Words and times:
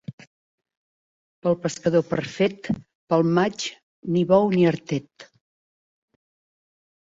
Pel 1.43 1.57
pescador 1.65 2.03
perfet, 2.13 2.69
pel 3.13 3.25
maig, 3.39 3.67
ni 4.17 4.25
bou 4.33 4.49
ni 4.57 4.65
artet. 4.71 5.29